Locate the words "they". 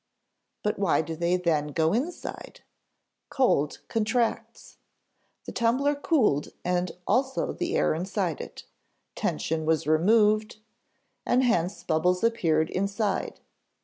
1.15-1.37